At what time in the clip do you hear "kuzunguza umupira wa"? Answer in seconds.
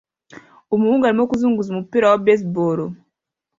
1.31-2.19